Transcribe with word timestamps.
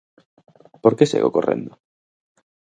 ¿Por 0.81 0.93
que 0.97 1.09
segue 1.11 1.29
ocorrendo? 1.29 1.71